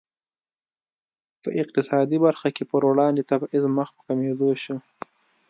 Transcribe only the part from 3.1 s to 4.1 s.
تبعیض مخ په